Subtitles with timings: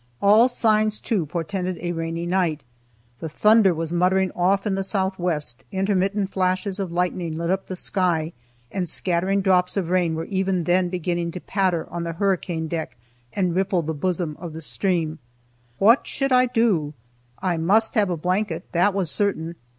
[0.19, 2.63] All signs, too, portended a rainy night.
[3.19, 7.75] The thunder was muttering off in the southwest, intermittent flashes of lightning lit up the
[7.75, 8.33] sky,
[8.71, 12.97] and scattering drops of rain were even then beginning to patter on the hurricane deck
[13.33, 15.19] and ripple the bosom of the stream.
[15.77, 16.95] What should I do?
[17.37, 19.53] I must have a blanket, that was certain.